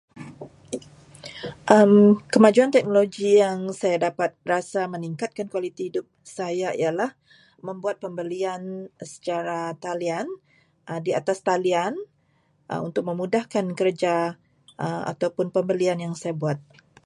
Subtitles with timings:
[2.33, 6.05] Kemajuan teknologi yang saya dapat rasa meningkatkan kualiti hidup
[6.37, 7.11] saya ialah
[7.67, 8.61] menbuat pembelian
[9.11, 10.39] secara talian-
[11.07, 11.93] di atas talian
[12.87, 14.15] untuk memudahkan kerja
[15.09, 16.57] atau pembelian yang saya buat.